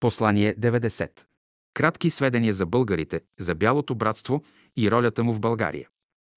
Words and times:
Послание 0.00 0.54
90. 0.54 1.10
Кратки 1.74 2.10
сведения 2.10 2.54
за 2.54 2.66
българите, 2.66 3.20
за 3.38 3.54
бялото 3.54 3.94
братство 3.94 4.42
и 4.76 4.90
ролята 4.90 5.24
му 5.24 5.32
в 5.32 5.40
България. 5.40 5.88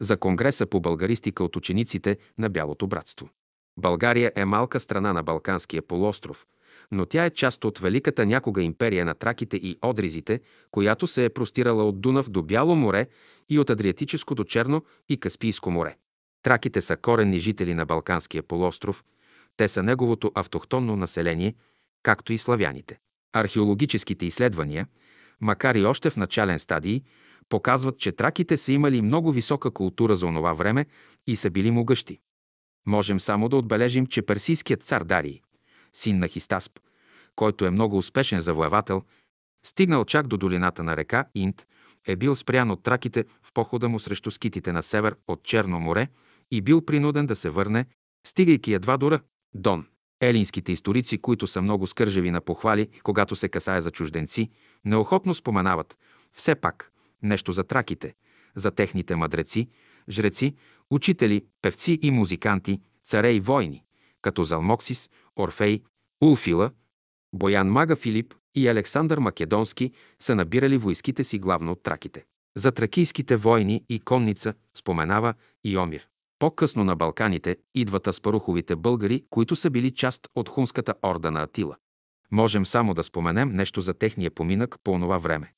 За 0.02 0.18
Конгреса 0.18 0.66
по 0.66 0.80
българистика 0.80 1.44
от 1.44 1.56
учениците 1.56 2.18
на 2.38 2.50
Бялото 2.50 2.88
братство. 2.88 3.30
България 3.80 4.32
е 4.36 4.46
малка 4.46 4.80
страна 4.80 5.14
на 5.14 5.24
Балканския 5.24 5.82
полуостров, 5.82 6.46
но 6.92 7.06
тя 7.06 7.26
е 7.26 7.30
част 7.30 7.66
от 7.66 7.80
великата 7.80 8.26
някога 8.26 8.62
империя 8.62 9.06
на 9.06 9.14
траките 9.14 9.58
и 9.58 9.78
одризите, 9.82 10.42
която 10.72 11.08
се 11.08 11.26
е 11.26 11.30
простирала 11.30 11.84
от 11.84 12.02
Дунав 12.02 12.30
до 12.30 12.44
Бяло 12.44 12.76
море 12.76 13.08
и 13.50 13.60
от 13.60 13.70
Адриатическо 13.70 14.36
до 14.36 14.44
Черно 14.44 14.84
и 15.10 15.20
Каспийско 15.20 15.72
море. 15.72 15.98
Траките 16.44 16.82
са 16.82 16.98
коренни 16.98 17.40
жители 17.40 17.74
на 17.74 17.86
Балканския 17.86 18.44
полуостров, 18.44 19.04
те 19.58 19.68
са 19.68 19.84
неговото 19.84 20.32
автохтонно 20.36 20.96
население, 20.96 21.56
както 22.04 22.34
и 22.34 22.38
славяните. 22.38 23.00
Археологическите 23.34 24.26
изследвания, 24.26 24.88
макар 25.42 25.76
и 25.76 25.86
още 25.86 26.10
в 26.10 26.18
начален 26.18 26.60
стадии, 26.60 27.04
показват, 27.50 28.00
че 28.00 28.12
траките 28.12 28.58
са 28.58 28.72
имали 28.72 29.02
много 29.02 29.32
висока 29.32 29.72
култура 29.72 30.16
за 30.16 30.26
онова 30.26 30.54
време 30.54 30.86
и 31.28 31.36
са 31.36 31.50
били 31.50 31.72
могъщи. 31.72 32.20
Можем 32.88 33.20
само 33.20 33.50
да 33.50 33.58
отбележим, 33.58 34.08
че 34.08 34.22
персийският 34.22 34.84
цар 34.84 35.04
Дарий, 35.04 35.42
син 35.94 36.20
на 36.20 36.28
Хистасп, 36.28 36.80
който 37.36 37.66
е 37.66 37.72
много 37.72 37.98
успешен 37.98 38.42
завоевател, 38.42 39.04
стигнал 39.66 40.06
чак 40.06 40.28
до 40.28 40.38
долината 40.38 40.84
на 40.84 40.98
река 40.98 41.26
Инт, 41.36 41.68
е 42.08 42.16
бил 42.16 42.36
спрян 42.36 42.72
от 42.72 42.84
траките 42.84 43.26
в 43.44 43.54
похода 43.54 43.90
му 43.90 44.00
срещу 44.00 44.32
скитите 44.32 44.72
на 44.72 44.84
север 44.84 45.16
от 45.28 45.44
Черно 45.44 45.80
море 45.80 46.08
и 46.52 46.62
бил 46.62 46.86
принуден 46.86 47.28
да 47.28 47.36
се 47.36 47.50
върне, 47.50 47.86
стигайки 48.28 48.74
едва 48.74 48.98
до 48.98 49.20
Дон. 49.54 49.86
Елинските 50.22 50.72
историци, 50.72 51.18
които 51.18 51.48
са 51.48 51.62
много 51.62 51.88
скържеви 51.88 52.32
на 52.32 52.42
похвали, 52.42 52.90
когато 53.04 53.36
се 53.36 53.50
касае 53.50 53.82
за 53.82 53.92
чужденци, 53.92 54.50
неохотно 54.86 55.34
споменават 55.34 55.98
все 56.34 56.56
пак 56.56 56.92
нещо 57.24 57.52
за 57.52 57.64
траките, 57.64 58.14
за 58.56 58.72
техните 58.72 59.16
мъдреци, 59.16 59.70
жреци, 60.10 60.56
учители, 60.92 61.46
певци 61.62 62.00
и 62.02 62.12
музиканти, 62.12 62.82
царе 63.06 63.32
и 63.32 63.40
войни, 63.40 63.84
като 64.22 64.44
Залмоксис, 64.44 65.10
Орфей, 65.40 65.84
Улфила, 66.22 66.72
Боян 67.34 67.68
Мага 67.68 67.96
Филип 67.96 68.34
и 68.56 68.68
Александър 68.68 69.18
Македонски 69.18 69.92
са 70.20 70.36
набирали 70.36 70.78
войските 70.78 71.24
си 71.24 71.40
главно 71.40 71.72
от 71.72 71.84
траките. 71.84 72.26
За 72.58 72.72
тракийските 72.72 73.36
войни 73.36 73.84
и 73.90 74.00
конница 74.00 74.54
споменава 74.76 75.34
и 75.64 75.78
Омир. 75.78 76.08
По-късно 76.40 76.84
на 76.84 76.96
Балканите 76.96 77.58
идват 77.76 78.08
аспаруховите 78.08 78.76
българи, 78.76 79.24
които 79.30 79.56
са 79.56 79.70
били 79.70 79.92
част 79.92 80.28
от 80.36 80.50
хунската 80.50 80.94
орда 81.04 81.32
на 81.32 81.44
Атила. 81.44 81.76
Можем 82.32 82.66
само 82.66 82.94
да 82.94 83.04
споменем 83.04 83.52
нещо 83.52 83.82
за 83.82 83.94
техния 83.94 84.32
поминък 84.32 84.76
по 84.84 84.92
онова 84.92 85.18
време. 85.18 85.54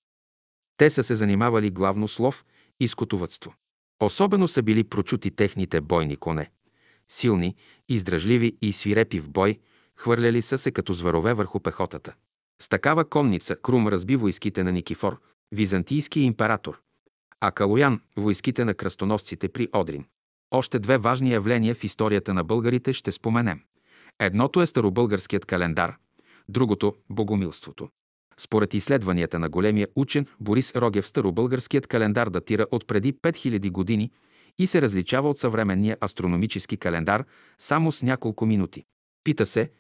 Те 0.78 0.90
са 0.90 1.04
се 1.04 1.16
занимавали 1.16 1.70
главно 1.70 2.08
с 2.08 2.20
лов 2.20 2.46
и 2.80 2.88
скотовътство. 2.88 3.54
Особено 4.02 4.48
са 4.48 4.64
били 4.64 4.84
прочути 4.84 5.32
техните 5.32 5.82
бойни 5.82 6.16
коне. 6.16 6.52
Силни, 7.10 7.56
издръжливи 7.90 8.58
и 8.62 8.74
свирепи 8.74 9.20
в 9.20 9.30
бой, 9.30 9.60
хвърляли 9.96 10.42
са 10.42 10.58
се 10.58 10.72
като 10.72 10.94
зверове 10.94 11.34
върху 11.34 11.60
пехотата. 11.60 12.14
С 12.62 12.70
такава 12.70 13.06
конница 13.06 13.56
Крум 13.56 13.88
разби 13.88 14.16
войските 14.16 14.64
на 14.64 14.72
Никифор, 14.72 15.22
византийски 15.52 16.20
император, 16.20 16.82
а 17.40 17.52
Калоян– 17.52 18.02
войските 18.18 18.66
на 18.66 18.74
кръстоносците 18.74 19.50
при 19.50 19.68
Одрин. 19.74 20.06
Още 20.52 20.80
две 20.80 20.98
важни 20.98 21.32
явления 21.32 21.76
в 21.76 21.84
историята 21.84 22.34
на 22.34 22.44
българите 22.44 22.94
ще 22.94 23.12
споменем. 23.12 23.60
Едното 24.20 24.62
е 24.62 24.68
старобългарският 24.68 25.46
календар, 25.46 25.96
другото– 26.50 26.96
богомилството. 27.10 27.90
Според 28.38 28.74
изследванията 28.74 29.40
на 29.40 29.50
големия 29.50 29.88
учен 29.96 30.26
Борис 30.40 30.76
Рогев, 30.76 31.08
старобългарският 31.08 31.88
календар 31.88 32.30
датира 32.30 32.66
от 32.72 32.88
преди 32.88 33.14
5000 33.14 33.72
години 33.72 34.12
и 34.58 34.68
се 34.68 34.82
различава 34.82 35.30
от 35.30 35.38
съвременния 35.38 35.98
астрономически 36.02 36.78
календар 36.78 37.26
само 37.58 37.92
с 37.92 38.04
няколко 38.04 38.46
минути. 38.46 38.84
Пита 39.24 39.46
се, 39.46 39.72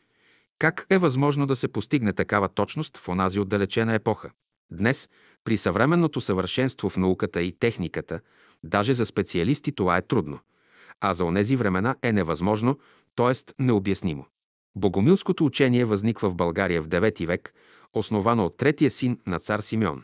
как 0.60 0.86
е 0.90 0.98
възможно 0.98 1.48
да 1.48 1.56
се 1.56 1.68
постигне 1.68 2.14
такава 2.14 2.50
точност 2.50 2.98
в 2.98 3.10
онази 3.10 3.40
отдалечена 3.40 3.94
епоха? 3.94 4.32
Днес, 4.72 5.10
при 5.44 5.58
съвременното 5.58 6.22
съвършенство 6.22 6.90
в 6.90 6.98
науката 6.98 7.42
и 7.42 7.52
техниката, 7.60 8.20
даже 8.64 8.94
за 8.94 9.06
специалисти 9.06 9.72
това 9.72 9.98
е 9.98 10.02
трудно– 10.02 10.40
а 11.02 11.14
за 11.14 11.26
онези 11.26 11.56
времена 11.56 11.96
е 12.02 12.14
невъзможно, 12.14 12.78
т.е. 13.16 13.64
необяснимо. 13.64 14.26
Богомилското 14.76 15.46
учение 15.46 15.86
възниква 15.86 16.30
в 16.30 16.36
България 16.36 16.82
в 16.82 16.88
9 16.88 17.26
век, 17.26 17.54
основано 17.94 18.46
от 18.46 18.58
третия 18.58 18.92
син 18.92 19.20
на 19.28 19.40
цар 19.40 19.60
Симеон. 19.60 20.04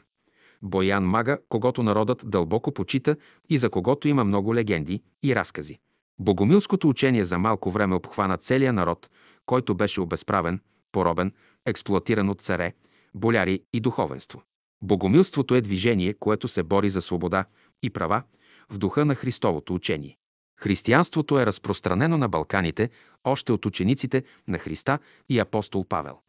Боян 0.61 1.03
Мага, 1.03 1.37
когато 1.49 1.83
народът 1.83 2.23
дълбоко 2.25 2.71
почита 2.71 3.15
и 3.49 3.57
за 3.57 3.69
когото 3.69 4.07
има 4.07 4.23
много 4.23 4.55
легенди 4.55 5.03
и 5.23 5.35
разкази. 5.35 5.79
Богомилското 6.19 6.89
учение 6.89 7.25
за 7.25 7.37
малко 7.37 7.71
време 7.71 7.95
обхвана 7.95 8.37
целия 8.37 8.73
народ, 8.73 9.09
който 9.45 9.75
беше 9.75 10.01
обезправен, 10.01 10.59
поробен, 10.91 11.31
експлуатиран 11.65 12.29
от 12.29 12.41
царе, 12.41 12.73
боляри 13.15 13.63
и 13.73 13.79
духовенство. 13.79 14.41
Богомилството 14.83 15.55
е 15.55 15.61
движение, 15.61 16.13
което 16.13 16.47
се 16.47 16.63
бори 16.63 16.89
за 16.89 17.01
свобода 17.01 17.45
и 17.83 17.89
права 17.89 18.23
в 18.69 18.77
духа 18.77 19.05
на 19.05 19.15
Христовото 19.15 19.73
учение. 19.73 20.17
Християнството 20.59 21.39
е 21.39 21.45
разпространено 21.45 22.17
на 22.17 22.29
Балканите 22.29 22.89
още 23.23 23.51
от 23.51 23.65
учениците 23.65 24.23
на 24.47 24.57
Христа 24.57 24.99
и 25.29 25.39
апостол 25.39 25.85
Павел. 25.89 26.19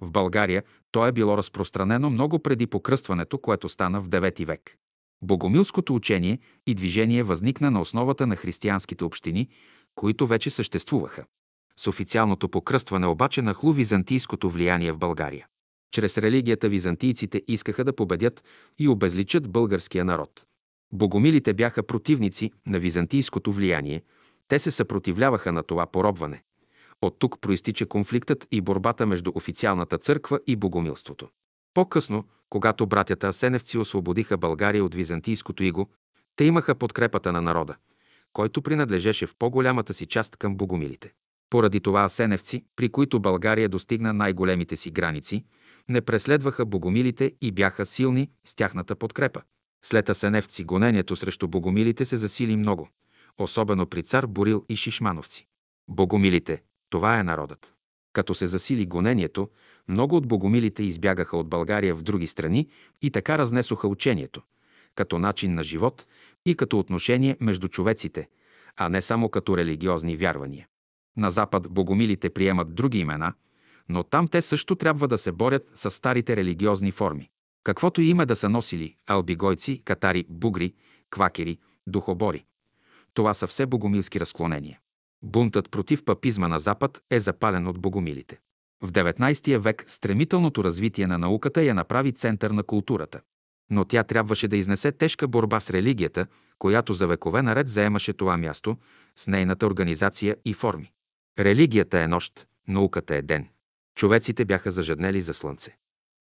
В 0.00 0.10
България 0.10 0.62
то 0.90 1.06
е 1.06 1.12
било 1.12 1.36
разпространено 1.36 2.10
много 2.10 2.38
преди 2.38 2.66
покръстването, 2.66 3.38
което 3.38 3.68
стана 3.68 4.00
в 4.00 4.08
IX 4.08 4.46
век. 4.46 4.76
Богомилското 5.22 5.94
учение 5.94 6.38
и 6.66 6.74
движение 6.74 7.22
възникна 7.22 7.70
на 7.70 7.80
основата 7.80 8.26
на 8.26 8.36
християнските 8.36 9.04
общини, 9.04 9.48
които 9.94 10.26
вече 10.26 10.50
съществуваха. 10.50 11.24
С 11.76 11.86
официалното 11.86 12.48
покръстване 12.48 13.06
обаче 13.06 13.42
нахлу 13.42 13.72
византийското 13.72 14.50
влияние 14.50 14.92
в 14.92 14.98
България. 14.98 15.46
Чрез 15.90 16.18
религията 16.18 16.68
византийците 16.68 17.42
искаха 17.48 17.84
да 17.84 17.96
победят 17.96 18.44
и 18.78 18.88
обезличат 18.88 19.48
българския 19.48 20.04
народ. 20.04 20.44
Богомилите 20.96 21.54
бяха 21.54 21.82
противници 21.82 22.52
на 22.66 22.78
византийското 22.78 23.52
влияние, 23.52 24.02
те 24.48 24.58
се 24.58 24.70
съпротивляваха 24.70 25.52
на 25.52 25.62
това 25.62 25.86
поробване. 25.86 26.42
От 27.02 27.16
тук 27.18 27.40
проистича 27.40 27.86
конфликтът 27.86 28.46
и 28.50 28.60
борбата 28.60 29.06
между 29.06 29.32
официалната 29.34 29.98
църква 29.98 30.40
и 30.46 30.56
богомилството. 30.56 31.28
По-късно, 31.74 32.24
когато 32.50 32.86
братята 32.86 33.28
Асеневци 33.28 33.78
освободиха 33.78 34.36
България 34.36 34.84
от 34.84 34.94
византийското 34.94 35.62
иго, 35.64 35.88
те 36.36 36.44
имаха 36.44 36.74
подкрепата 36.74 37.32
на 37.32 37.42
народа, 37.42 37.76
който 38.32 38.62
принадлежеше 38.62 39.26
в 39.26 39.34
по-голямата 39.38 39.94
си 39.94 40.06
част 40.06 40.36
към 40.36 40.56
богомилите. 40.56 41.12
Поради 41.50 41.80
това 41.80 42.04
Асеневци, 42.04 42.64
при 42.76 42.88
които 42.88 43.20
България 43.20 43.68
достигна 43.68 44.12
най-големите 44.12 44.76
си 44.76 44.90
граници, 44.90 45.44
не 45.88 46.00
преследваха 46.00 46.66
богомилите 46.66 47.32
и 47.40 47.52
бяха 47.52 47.86
силни 47.86 48.30
с 48.44 48.54
тяхната 48.54 48.96
подкрепа. 48.96 49.42
След 49.88 50.08
Асеневци 50.08 50.64
гонението 50.64 51.16
срещу 51.16 51.48
богомилите 51.48 52.04
се 52.04 52.16
засили 52.16 52.56
много, 52.56 52.88
особено 53.38 53.86
при 53.86 54.02
цар 54.02 54.26
Борил 54.26 54.64
и 54.68 54.76
Шишмановци. 54.76 55.46
Богомилите– 55.88 56.62
това 56.90 57.20
е 57.20 57.22
народът. 57.22 57.74
Като 58.12 58.34
се 58.34 58.46
засили 58.46 58.86
гонението, 58.86 59.48
много 59.88 60.16
от 60.16 60.28
богомилите 60.28 60.82
избягаха 60.82 61.36
от 61.36 61.48
България 61.48 61.94
в 61.94 62.02
други 62.02 62.26
страни 62.26 62.68
и 63.02 63.10
така 63.10 63.38
разнесоха 63.38 63.88
учението, 63.88 64.42
като 64.94 65.18
начин 65.18 65.54
на 65.54 65.64
живот 65.64 66.06
и 66.46 66.54
като 66.54 66.78
отношение 66.78 67.36
между 67.40 67.68
човеците, 67.68 68.28
а 68.76 68.88
не 68.88 69.02
само 69.02 69.28
като 69.28 69.56
религиозни 69.56 70.16
вярвания. 70.16 70.66
На 71.16 71.30
Запад 71.30 71.68
богомилите 71.70 72.30
приемат 72.30 72.74
други 72.74 72.98
имена, 72.98 73.34
но 73.88 74.02
там 74.02 74.28
те 74.28 74.42
също 74.42 74.76
трябва 74.76 75.08
да 75.08 75.18
се 75.18 75.32
борят 75.32 75.70
с 75.74 75.90
старите 75.90 76.36
религиозни 76.36 76.92
форми. 76.92 77.30
Каквото 77.66 78.00
и 78.00 78.08
име 78.08 78.26
да 78.26 78.36
са 78.36 78.48
носили 78.48 78.96
албигойци, 79.06 79.82
катари, 79.84 80.26
бугри, 80.28 80.74
квакери, 81.10 81.58
духобори. 81.86 82.44
Това 83.14 83.34
са 83.34 83.46
все 83.46 83.66
богомилски 83.66 84.20
разклонения. 84.20 84.78
Бунтът 85.22 85.70
против 85.70 86.04
папизма 86.04 86.48
на 86.48 86.58
Запад 86.58 87.00
е 87.10 87.20
запален 87.20 87.66
от 87.66 87.78
богомилите. 87.78 88.38
В 88.82 88.92
19 88.92 89.58
век 89.58 89.84
стремителното 89.86 90.64
развитие 90.64 91.06
на 91.06 91.18
науката 91.18 91.62
я 91.62 91.74
направи 91.74 92.12
център 92.12 92.50
на 92.50 92.62
културата. 92.62 93.20
Но 93.70 93.84
тя 93.84 94.04
трябваше 94.04 94.48
да 94.48 94.56
изнесе 94.56 94.92
тежка 94.92 95.28
борба 95.28 95.60
с 95.60 95.70
религията, 95.70 96.26
която 96.58 96.92
за 96.92 97.06
векове 97.06 97.42
наред 97.42 97.68
заемаше 97.68 98.12
това 98.12 98.36
място 98.36 98.76
с 99.16 99.26
нейната 99.26 99.66
организация 99.66 100.36
и 100.44 100.54
форми. 100.54 100.92
Религията 101.38 102.00
е 102.00 102.08
нощ, 102.08 102.46
науката 102.68 103.14
е 103.14 103.22
ден. 103.22 103.48
Човеците 103.94 104.44
бяха 104.44 104.70
зажаднели 104.70 105.22
за 105.22 105.34
слънце. 105.34 105.76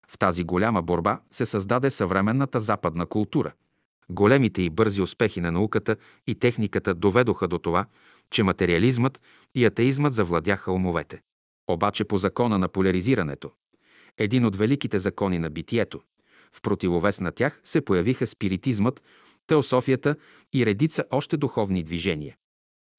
В 0.07 0.17
тази 0.17 0.43
голяма 0.43 0.81
борба 0.81 1.19
се 1.31 1.45
създаде 1.45 1.89
съвременната 1.89 2.59
западна 2.59 3.05
култура. 3.05 3.53
Големите 4.09 4.61
и 4.61 4.69
бързи 4.69 5.01
успехи 5.01 5.41
на 5.41 5.51
науката 5.51 5.95
и 6.27 6.35
техниката 6.35 6.93
доведоха 6.93 7.47
до 7.47 7.59
това, 7.59 7.85
че 8.31 8.43
материализмът 8.43 9.21
и 9.55 9.65
атеизмът 9.65 10.13
завладяха 10.13 10.71
умовете. 10.71 11.21
Обаче 11.67 12.03
по 12.03 12.17
закона 12.17 12.57
на 12.57 12.67
поляризирането, 12.67 13.51
един 14.17 14.45
от 14.45 14.55
великите 14.55 14.99
закони 14.99 15.39
на 15.39 15.49
битието. 15.49 16.01
В 16.53 16.61
противовес 16.61 17.19
на 17.19 17.31
тях 17.31 17.59
се 17.63 17.81
появиха 17.81 18.27
спиритизмът, 18.27 19.03
теософията 19.47 20.15
и 20.53 20.65
редица 20.65 21.03
още 21.11 21.37
духовни 21.37 21.83
движения. 21.83 22.35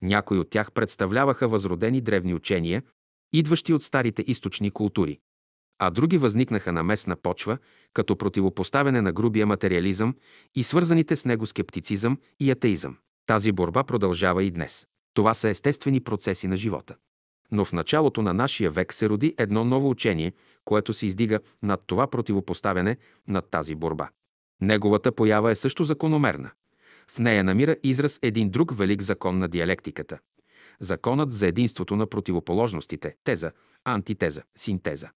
Някои 0.02 0.38
от 0.38 0.50
тях 0.50 0.73
представляваха 0.73 1.49
възродени 1.49 2.00
древни 2.00 2.35
учения, 2.35 2.82
идващи 3.32 3.73
от 3.73 3.82
старите 3.82 4.25
източни 4.26 4.70
култури, 4.70 5.19
а 5.78 5.90
други 5.90 6.19
възникнаха 6.19 6.73
на 6.73 6.82
местна 6.82 7.17
почва, 7.17 7.58
като 7.93 8.17
противопоставяне 8.17 9.00
на 9.00 9.12
грубия 9.12 9.46
материализъм 9.46 10.14
и 10.55 10.64
свързаните 10.64 11.17
с 11.17 11.25
него 11.25 11.46
скептицизъм 11.46 12.19
и 12.40 12.50
атеизъм. 12.50 12.96
Тази 13.26 13.52
борба 13.52 13.84
продължава 13.84 14.44
и 14.44 14.50
днес. 14.50 14.87
Това 15.14 15.34
са 15.34 15.49
естествени 15.49 16.00
процеси 16.00 16.49
на 16.49 16.56
живота. 16.56 16.96
Но 17.52 17.64
в 17.64 17.73
началото 17.73 18.23
на 18.23 18.34
нашия 18.34 18.70
век 18.70 18.93
се 18.93 19.08
роди 19.08 19.34
едно 19.38 19.64
ново 19.64 19.90
учение, 19.90 20.32
което 20.64 20.93
се 20.93 21.06
издига 21.06 21.40
над 21.62 21.81
това 21.87 22.06
противопоставяне, 22.06 22.96
над 23.28 23.50
тази 23.50 23.75
борба. 23.75 24.08
Неговата 24.61 25.12
поява 25.12 25.50
е 25.50 25.55
също 25.55 25.84
закономерна. 25.84 26.50
В 27.08 27.19
нея 27.19 27.44
намира 27.44 27.76
израз 27.82 28.19
един 28.23 28.50
друг 28.50 28.76
велик 28.76 29.02
закон 29.02 29.38
на 29.38 29.49
диалектиката. 29.49 30.19
Законът 30.81 31.32
за 31.32 31.46
единството 31.46 31.96
на 31.96 32.06
противоположностите– 32.06 33.14
теза, 33.25 33.52
антитеза, 33.84 34.43
синтеза. 34.56 35.11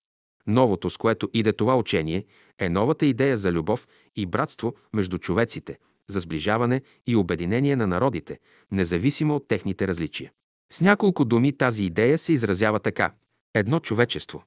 Новото, 0.47 0.91
с 0.91 0.97
което 0.97 1.31
иде 1.33 1.53
това 1.53 1.77
учение, 1.77 2.25
е 2.59 2.69
новата 2.69 3.07
идея 3.07 3.37
за 3.37 3.53
любов 3.53 3.89
и 4.17 4.27
братство 4.27 4.75
между 4.93 5.19
човеците, 5.19 5.79
за 6.09 6.21
сближаване 6.21 6.83
и 7.07 7.17
обединение 7.17 7.77
на 7.77 7.87
народите, 7.87 8.39
независимо 8.73 9.37
от 9.37 9.49
техните 9.49 9.89
различия. 9.89 10.33
С 10.73 10.81
няколко 10.81 11.25
думи 11.25 11.53
тази 11.53 11.85
идея 11.85 12.19
се 12.19 12.33
изразява 12.33 12.81
така. 12.81 13.13
Едно 13.55 13.81
човечество, 13.81 14.45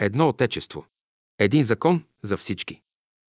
едно 0.00 0.28
отечество, 0.28 0.86
един 1.38 1.64
закон 1.64 2.04
за 2.22 2.36
всички. 2.36 2.80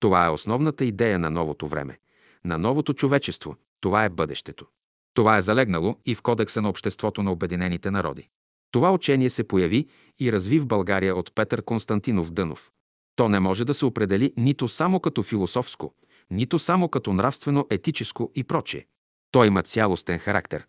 Това 0.00 0.26
е 0.26 0.30
основната 0.30 0.84
идея 0.84 1.18
на 1.18 1.30
новото 1.30 1.66
време, 1.66 1.98
на 2.44 2.58
новото 2.58 2.94
човечество. 2.94 3.56
Това 3.80 4.04
е 4.04 4.10
бъдещето. 4.10 4.66
Това 5.14 5.36
е 5.36 5.42
залегнало 5.42 5.96
и 6.06 6.14
в 6.14 6.22
Кодекса 6.22 6.62
на 6.62 6.68
Обществото 6.68 7.22
на 7.22 7.32
Обединените 7.32 7.90
народи. 7.90 8.28
Това 8.76 8.92
учение 8.92 9.30
се 9.30 9.44
появи 9.44 9.86
и 10.18 10.32
разви 10.32 10.58
в 10.58 10.66
България 10.66 11.16
от 11.16 11.34
Петър 11.34 11.62
Константинов 11.62 12.30
Дънов. 12.30 12.72
То 13.14 13.28
не 13.28 13.40
може 13.40 13.64
да 13.64 13.74
се 13.74 13.84
определи 13.84 14.32
нито 14.36 14.68
само 14.68 15.00
като 15.00 15.22
философско, 15.22 15.94
нито 16.30 16.58
само 16.58 16.88
като 16.88 17.12
нравствено, 17.12 17.66
етическо 17.70 18.32
и 18.34 18.44
прочее. 18.44 18.84
То 19.30 19.44
има 19.44 19.62
цялостен 19.62 20.18
характер 20.18 20.66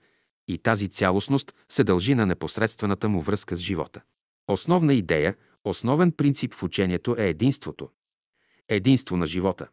и 0.47 0.57
тази 0.57 0.89
цялостност 0.89 1.53
се 1.69 1.83
дължи 1.83 2.15
на 2.15 2.25
непосредствената 2.25 3.09
му 3.09 3.21
връзка 3.21 3.57
с 3.57 3.59
живота. 3.59 4.01
Основна 4.47 4.93
идея, 4.93 5.35
основен 5.63 6.11
принцип 6.11 6.53
в 6.53 6.63
учението 6.63 7.15
е 7.19 7.29
единството. 7.29 7.89
Единство 8.69 9.17
на 9.17 9.27
живота. 9.27 9.67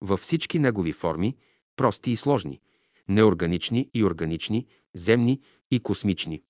Във 0.00 0.20
всички 0.20 0.58
негови 0.58 0.92
форми, 0.92 1.36
прости 1.76 2.10
и 2.10 2.16
сложни, 2.16 2.60
неорганични 3.08 3.90
и 3.94 4.04
органични, 4.04 4.66
земни 4.94 5.40
и 5.70 5.80
космични. 5.80 6.42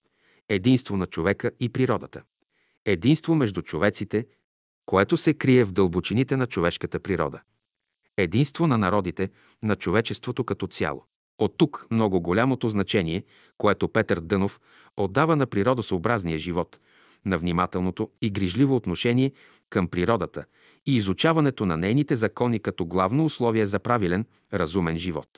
Единство 0.48 0.96
на 0.96 1.06
човека 1.06 1.50
и 1.60 1.68
природата. 1.68 2.22
Единство 2.84 3.34
между 3.34 3.62
човеците, 3.62 4.26
което 4.86 5.16
се 5.16 5.34
крие 5.34 5.64
в 5.64 5.72
дълбочините 5.72 6.36
на 6.36 6.46
човешката 6.46 7.00
природа. 7.00 7.40
Единство 8.16 8.66
на 8.66 8.78
народите, 8.78 9.30
на 9.62 9.76
човечеството 9.76 10.44
като 10.44 10.66
цяло. 10.66 11.06
От 11.38 11.54
тук 11.58 11.86
много 11.90 12.20
голямото 12.20 12.68
значение, 12.68 13.24
което 13.58 13.88
Петър 13.88 14.20
Дънов 14.20 14.60
отдава 14.96 15.36
на 15.36 15.46
природосъобразния 15.46 16.38
живот, 16.38 16.78
на 17.24 17.38
внимателното 17.38 18.10
и 18.22 18.30
грижливо 18.30 18.76
отношение 18.76 19.32
към 19.70 19.88
природата 19.88 20.44
и 20.86 20.96
изучаването 20.96 21.66
на 21.66 21.76
нейните 21.76 22.16
закони 22.16 22.58
като 22.60 22.86
главно 22.86 23.24
условие 23.24 23.66
за 23.66 23.78
правилен, 23.78 24.26
разумен 24.54 24.98
живот. 24.98 25.28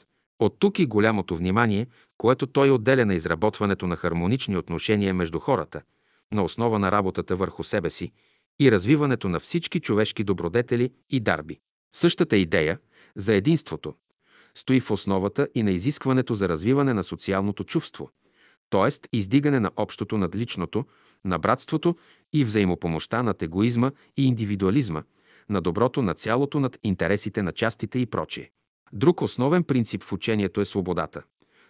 От 0.44 0.56
тук 0.58 0.78
и 0.78 0.86
голямото 0.86 1.36
внимание, 1.36 1.86
което 2.18 2.46
той 2.46 2.70
отделя 2.70 3.06
на 3.06 3.14
изработването 3.14 3.86
на 3.86 3.96
хармонични 3.96 4.56
отношения 4.56 5.14
между 5.14 5.38
хората, 5.38 5.82
на 6.32 6.42
основа 6.42 6.78
на 6.78 6.92
работата 6.92 7.36
върху 7.36 7.64
себе 7.64 7.90
си 7.90 8.12
и 8.60 8.70
развиването 8.70 9.28
на 9.28 9.40
всички 9.40 9.80
човешки 9.80 10.24
добродетели 10.24 10.90
и 11.10 11.20
дарби. 11.20 11.60
Същата 11.94 12.36
идея 12.36 12.78
за 13.16 13.34
единството 13.34 13.94
стои 14.54 14.80
в 14.80 14.90
основата 14.90 15.48
и 15.54 15.62
на 15.62 15.70
изискването 15.70 16.34
за 16.34 16.48
развиване 16.48 16.94
на 16.94 17.04
социалното 17.04 17.64
чувство, 17.64 18.10
т.е. 18.70 19.16
издигане 19.16 19.60
на 19.60 19.70
общото 19.76 20.18
над 20.18 20.34
личното, 20.34 20.84
на 21.24 21.38
братството 21.38 21.96
и 22.32 22.44
взаимопомощта 22.44 23.22
над 23.22 23.42
егоизма 23.42 23.90
и 24.16 24.26
индивидуализма, 24.26 25.02
на 25.48 25.60
доброто 25.60 26.02
на 26.02 26.14
цялото 26.14 26.60
над 26.60 26.78
интересите 26.82 27.42
на 27.42 27.52
частите 27.52 27.98
и 27.98 28.06
прочие. 28.06 28.50
Друг 28.94 29.22
основен 29.22 29.64
принцип 29.64 30.02
в 30.02 30.12
учението 30.12 30.60
е 30.60 30.64
свободата. 30.64 31.22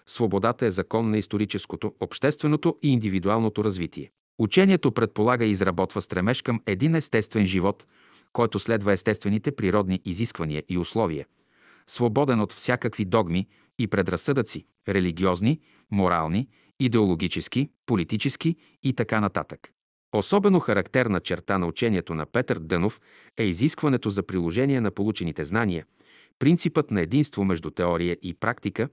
Свободата 0.07 0.67
е 0.67 0.71
закон 0.71 1.11
на 1.11 1.19
историческото, 1.19 1.95
общественото 2.01 2.77
и 2.83 2.93
индивидуалното 2.93 3.65
развитие. 3.65 4.11
Учението 4.39 4.93
предполага 4.93 5.45
и 5.45 5.51
изработва 5.51 6.03
стремеж 6.03 6.43
към 6.43 6.61
един 6.67 6.95
естествен 6.95 7.47
живот, 7.47 7.87
който 8.33 8.59
следва 8.59 8.93
естествените 8.93 9.53
природни 9.53 10.01
изисквания 10.05 10.63
и 10.69 10.79
условия, 10.79 11.27
свободен 11.87 12.41
от 12.41 12.53
всякакви 12.53 13.05
догми 13.05 13.47
и 13.79 13.87
предразсъдъци, 13.87 14.67
религиозни, 14.89 15.61
морални, 15.91 16.49
идеологически, 16.81 17.71
политически 17.87 18.57
и 18.83 18.93
така 18.93 19.21
нататък. 19.21 19.69
Особено 20.15 20.61
характерна 20.61 21.21
черта 21.21 21.59
на 21.59 21.67
учението 21.67 22.15
на 22.15 22.27
Петър 22.27 22.59
Дънов 22.59 23.01
е 23.39 23.45
изискването 23.45 24.11
за 24.11 24.23
приложение 24.23 24.81
на 24.81 24.91
получените 24.91 25.45
знания, 25.45 25.87
принципът 26.45 26.91
на 26.91 27.01
единство 27.01 27.45
между 27.45 27.71
теория 27.71 28.17
и 28.23 28.35
практика, 28.35 28.89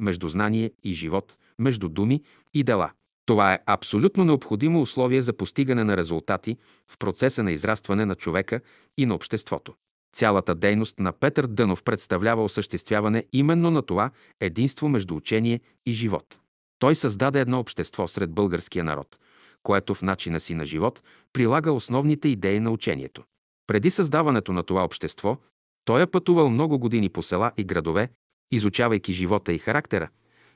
между 0.00 0.28
знание 0.28 0.70
и 0.84 0.92
живот, 0.92 1.36
между 1.58 1.88
думи 1.88 2.22
и 2.54 2.62
дела. 2.62 2.90
Това 3.26 3.54
е 3.54 3.58
абсолютно 3.66 4.24
необходимо 4.24 4.80
условие 4.80 5.22
за 5.22 5.32
постигане 5.32 5.84
на 5.84 5.96
резултати 5.96 6.56
в 6.88 6.98
процеса 6.98 7.42
на 7.42 7.52
израстване 7.52 8.04
на 8.04 8.14
човека 8.14 8.60
и 8.98 9.06
на 9.06 9.14
обществото. 9.14 9.74
Цялата 10.14 10.54
дейност 10.54 10.98
на 10.98 11.12
Петър 11.12 11.46
Дънов 11.46 11.82
представлява 11.82 12.44
осъществяване 12.44 13.24
именно 13.32 13.70
на 13.70 13.82
това 13.82 14.10
единство 14.40 14.88
между 14.88 15.16
учение 15.16 15.60
и 15.86 15.92
живот. 15.92 16.38
Той 16.78 16.94
създаде 16.94 17.40
едно 17.40 17.58
общество 17.58 18.08
сред 18.08 18.30
българския 18.30 18.84
народ, 18.84 19.18
което 19.62 19.94
в 19.94 20.02
начина 20.02 20.40
си 20.40 20.54
на 20.54 20.64
живот 20.64 21.02
прилага 21.32 21.72
основните 21.72 22.28
идеи 22.28 22.60
на 22.60 22.70
учението. 22.70 23.22
Преди 23.66 23.90
създаването 23.90 24.52
на 24.52 24.62
това 24.62 24.84
общество, 24.84 25.38
той 25.84 26.02
е 26.02 26.06
пътувал 26.06 26.50
много 26.50 26.78
години 26.78 27.08
по 27.08 27.22
села 27.22 27.52
и 27.56 27.64
градове, 27.64 28.08
изучавайки 28.52 29.12
живота 29.12 29.52
и 29.52 29.58
характера, 29.58 30.08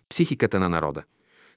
психиката 0.09 0.61
на 0.61 0.69
народа, 0.69 1.03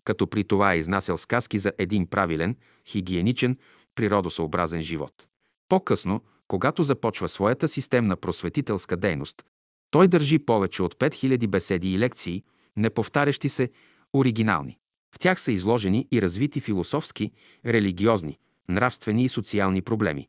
като 0.04 0.28
при 0.28 0.44
това 0.44 0.74
е 0.74 0.78
изнасял 0.78 1.18
сказки 1.18 1.60
за 1.60 1.72
един 1.78 2.08
правилен, 2.08 2.56
хигиеничен, 2.88 3.58
природосъобразен 3.96 4.82
живот. 4.82 5.28
По-късно, 5.70 6.22
когато 6.48 6.84
започва 6.84 7.30
своята 7.30 7.68
системна 7.68 8.16
просветителска 8.16 8.98
дейност, 8.98 9.44
той 9.92 10.08
държи 10.08 10.40
повече 10.40 10.84
от 10.84 10.96
5000 10.96 11.48
беседи 11.48 11.94
и 11.94 12.00
лекции, 12.00 12.44
неповтарящи 12.78 13.50
се, 13.50 13.70
оригинални. 14.14 14.78
В 15.16 15.20
тях 15.20 15.42
са 15.42 15.52
изложени 15.52 16.08
и 16.12 16.22
развити 16.22 16.60
философски, 16.60 17.32
религиозни, 17.66 18.38
нравствени 18.70 19.24
и 19.24 19.30
социални 19.30 19.82
проблеми, 19.82 20.28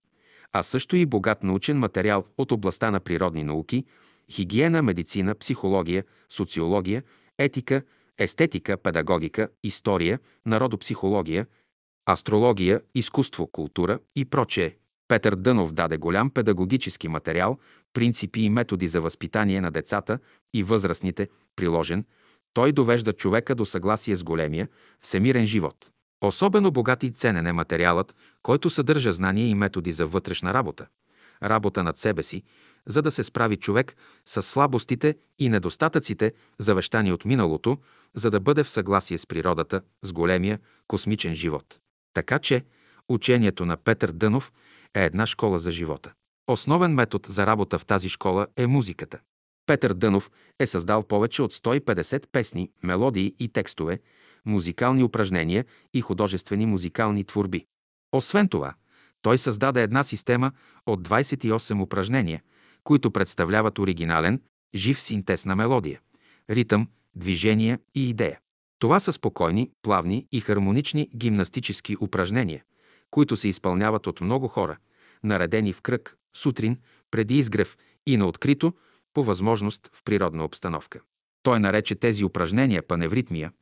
а 0.53 0.63
също 0.63 0.97
и 0.97 1.07
богат 1.07 1.43
научен 1.43 1.79
материал 1.79 2.25
от 2.39 2.53
областта 2.53 2.91
на 2.91 3.01
природни 3.01 3.45
науки, 3.45 3.85
хигиена, 4.31 4.83
медицина, 4.83 5.35
психология, 5.35 6.05
социология, 6.31 7.03
етика, 7.39 7.83
естетика, 8.19 8.77
педагогика, 8.77 9.49
история, 9.63 10.19
народопсихология, 10.47 11.47
астрология, 12.07 12.81
изкуство, 12.95 13.47
култура 13.47 13.99
и 14.17 14.25
прочее. 14.25 14.77
Петър 15.09 15.35
Дънов 15.35 15.73
даде 15.73 15.97
голям 15.97 16.31
педагогически 16.31 17.09
материал, 17.09 17.59
принципи 17.93 18.41
и 18.41 18.51
методи 18.51 18.89
за 18.89 19.01
възпитание 19.01 19.61
на 19.61 19.71
децата 19.71 20.19
и 20.55 20.63
възрастните, 20.63 21.29
приложен. 21.57 22.05
Той 22.55 22.73
довежда 22.73 23.13
човека 23.13 23.55
до 23.55 23.65
съгласие 23.65 24.17
с 24.17 24.25
големия, 24.25 24.69
всемирен 25.01 25.47
живот. 25.47 25.91
Особено 26.23 26.71
богат 26.71 27.03
и 27.03 27.11
ценен 27.11 27.47
е 27.47 27.53
материалът, 27.53 28.15
който 28.43 28.71
съдържа 28.71 29.13
знания 29.13 29.49
и 29.49 29.55
методи 29.55 29.93
за 29.93 30.07
вътрешна 30.07 30.55
работа, 30.55 30.87
работа 31.43 31.83
над 31.83 31.99
себе 31.99 32.23
си, 32.23 32.43
за 32.87 33.03
да 33.03 33.11
се 33.11 33.25
справи 33.25 33.57
човек 33.57 33.97
с 34.27 34.43
слабостите 34.43 35.17
и 35.39 35.49
недостатъците, 35.49 36.33
завещани 36.59 37.13
от 37.13 37.25
миналото, 37.25 37.79
за 38.15 38.31
да 38.31 38.41
бъде 38.41 38.65
в 38.65 38.71
съгласие 38.71 39.19
с 39.19 39.27
природата, 39.27 39.83
с 40.03 40.13
големия 40.13 40.59
космичен 40.87 41.35
живот. 41.35 41.79
Така 42.15 42.39
че 42.39 42.65
учението 43.09 43.65
на 43.65 43.77
Петър 43.77 44.13
Дънов 44.13 44.53
е 44.95 45.05
една 45.05 45.27
школа 45.27 45.59
за 45.59 45.71
живота. 45.71 46.13
Основен 46.47 46.95
метод 46.95 47.29
за 47.29 47.47
работа 47.47 47.79
в 47.79 47.87
тази 47.87 48.09
школа 48.09 48.47
е 48.57 48.67
музиката. 48.67 49.19
Петър 49.67 49.95
Дънов 49.95 50.31
е 50.59 50.67
създал 50.67 51.03
повече 51.03 51.43
от 51.43 51.55
150 51.55 52.27
песни, 52.33 52.71
мелодии 52.83 53.35
и 53.39 53.49
текстове, 53.49 53.99
музикални 54.47 55.03
упражнения 55.03 55.65
и 55.95 56.01
художествени 56.01 56.67
музикални 56.67 57.25
творби. 57.25 57.67
Освен 58.13 58.49
това, 58.49 58.75
Той 59.23 59.39
създаде 59.39 59.83
една 59.83 60.05
система 60.05 60.53
от 60.87 61.09
28 61.09 61.83
упражнения, 61.83 62.43
които 62.85 63.11
представляват 63.11 63.79
оригинален, 63.79 64.41
жив 64.75 65.03
синтез 65.03 65.45
на 65.45 65.57
мелодия, 65.57 66.01
ритъм, 66.51 66.89
движение 67.15 67.79
и 67.95 68.09
идея. 68.11 68.39
Това 68.79 69.01
са 69.01 69.13
спокойни, 69.13 69.71
плавни 69.83 70.27
и 70.33 70.41
хармонични 70.41 71.11
гимнастически 71.17 71.97
упражнения, 72.01 72.63
които 73.11 73.37
се 73.37 73.49
изпълняват 73.49 74.07
от 74.07 74.21
много 74.21 74.49
хора, 74.49 74.77
наредени 75.25 75.73
в 75.73 75.83
кръг, 75.83 76.17
сутрин, 76.37 76.79
преди 77.11 77.39
изгрев 77.39 77.77
и 78.07 78.17
на 78.17 78.27
открито, 78.27 78.75
по 79.15 79.25
възможност 79.25 79.91
в 79.93 80.05
природна 80.05 80.45
обстановка. 80.45 81.01
Той 81.43 81.61
нарече 81.61 81.95
тези 81.95 82.25
упражнения 82.25 82.83
паневритмия, 82.87 83.53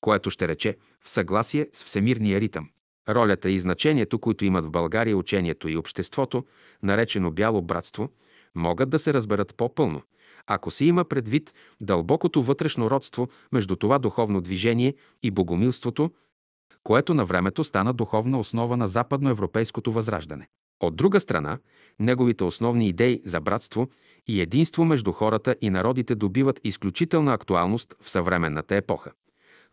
което 0.00 0.30
ще 0.30 0.48
рече 0.48 0.76
в 1.04 1.10
съгласие 1.10 1.68
с 1.72 1.84
всемирния 1.84 2.40
ритъм. 2.40 2.68
Ролята 3.08 3.50
и 3.50 3.60
значението, 3.60 4.18
които 4.18 4.44
имат 4.44 4.64
в 4.64 4.70
България 4.70 5.16
учението 5.16 5.68
и 5.68 5.76
обществото, 5.76 6.44
наречено 6.82 7.30
бяло 7.30 7.62
братство, 7.62 8.10
могат 8.54 8.90
да 8.90 8.98
се 8.98 9.14
разберат 9.14 9.54
по-пълно, 9.54 10.02
ако 10.46 10.70
се 10.70 10.84
има 10.84 11.04
предвид 11.04 11.54
дълбокото 11.80 12.42
вътрешно 12.42 12.90
родство 12.90 13.28
между 13.52 13.76
това 13.76 13.98
духовно 13.98 14.40
движение 14.40 14.94
и 15.22 15.30
богомилството, 15.30 16.10
което 16.82 17.14
на 17.14 17.24
времето 17.24 17.64
стана 17.64 17.92
духовна 17.92 18.38
основа 18.38 18.76
на 18.76 18.88
западноевропейското 18.88 19.92
възраждане. 19.92 20.48
От 20.80 20.96
друга 20.96 21.20
страна, 21.20 21.58
неговите 22.00 22.44
основни 22.44 22.88
идеи 22.88 23.20
за 23.24 23.40
братство 23.40 23.88
и 24.26 24.40
единство 24.40 24.84
между 24.84 25.12
хората 25.12 25.56
и 25.60 25.70
народите 25.70 26.14
добиват 26.14 26.60
изключителна 26.64 27.32
актуалност 27.32 27.94
в 28.00 28.10
съвременната 28.10 28.76
епоха, 28.76 29.12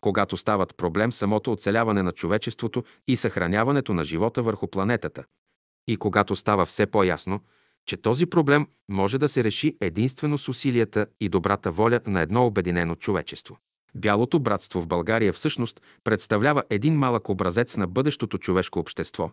когато 0.04 0.38
стават 0.38 0.78
проблем 0.78 1.12
самото 1.12 1.52
оцеляване 1.52 2.04
на 2.04 2.12
човечеството 2.12 2.84
и 3.08 3.18
съхраняването 3.18 3.94
на 3.94 4.04
живота 4.04 4.44
върху 4.44 4.68
планетата, 4.68 5.24
и 5.88 5.98
когато 5.98 6.36
става 6.36 6.66
все 6.66 6.86
по-ясно, 6.86 7.40
че 7.86 7.98
този 7.98 8.26
проблем 8.26 8.68
може 8.90 9.18
да 9.18 9.30
се 9.30 9.44
реши 9.44 9.78
единствено 9.82 10.38
с 10.38 10.50
усилията 10.50 11.06
и 11.20 11.30
добрата 11.30 11.72
воля 11.72 12.00
на 12.08 12.22
едно 12.22 12.46
обединено 12.46 12.96
човечество. 12.96 13.58
Бялото 13.96 14.40
братство 14.40 14.82
в 14.82 14.88
България 14.88 15.34
всъщност 15.34 15.82
представлява 16.04 16.64
един 16.70 16.96
малък 16.98 17.30
образец 17.30 17.78
на 17.78 17.88
бъдещото 17.88 18.38
човешко 18.38 18.80
общество. 18.80 19.32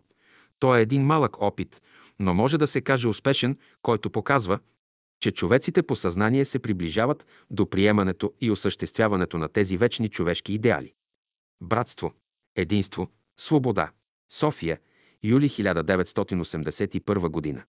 То 0.58 0.76
е 0.76 0.80
един 0.80 1.02
малък 1.02 1.42
опит, 1.42 1.82
но 2.18 2.34
може 2.34 2.58
да 2.58 2.66
се 2.66 2.80
каже 2.80 3.08
успешен, 3.08 3.58
който 3.82 4.10
показва, 4.10 4.58
че 5.20 5.30
човеците 5.30 5.82
по 5.82 5.96
съзнание 5.96 6.44
се 6.44 6.58
приближават 6.58 7.26
до 7.50 7.70
приемането 7.70 8.32
и 8.40 8.50
осъществяването 8.50 9.38
на 9.38 9.48
тези 9.48 9.76
вечни 9.76 10.08
човешки 10.08 10.52
идеали. 10.52 10.92
Братство, 11.60 12.14
единство, 12.56 13.08
свобода. 13.40 13.90
София, 14.32 14.78
юли 15.22 15.48
1981 15.48 17.28
година. 17.28 17.64